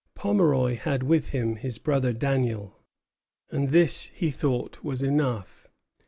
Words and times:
Pomeroy 0.15 0.77
had 0.77 1.03
with 1.03 1.29
him 1.29 1.57
his 1.57 1.77
brother 1.77 2.11
Daniel; 2.11 2.79
and 3.51 3.69
this 3.69 4.05
he 4.05 4.31
thought 4.31 4.83
was 4.83 5.03
enough. 5.03 5.67